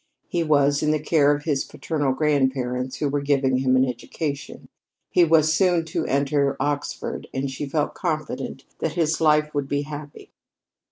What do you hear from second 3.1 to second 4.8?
giving him an education.